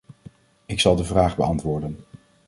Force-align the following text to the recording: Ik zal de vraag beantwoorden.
Ik 0.65 0.79
zal 0.79 0.95
de 0.95 1.03
vraag 1.03 1.35
beantwoorden. 1.35 1.99